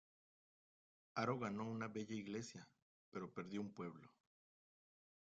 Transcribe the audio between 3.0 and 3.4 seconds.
pero